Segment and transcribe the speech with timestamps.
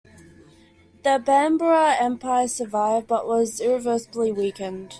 [1.03, 4.89] The Bambara Empire survived but was irreversibly weakened.